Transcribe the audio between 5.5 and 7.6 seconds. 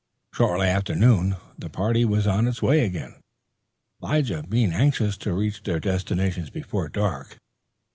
their destination before dark.